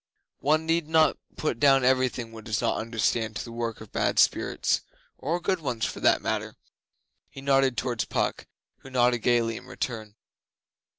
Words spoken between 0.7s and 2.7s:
not put down everything one does